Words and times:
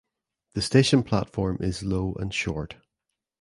The 0.55 0.63
station 0.63 1.03
platform 1.03 1.59
is 1.61 1.83
low 1.83 2.13
and 2.15 2.33
short. 2.33 2.75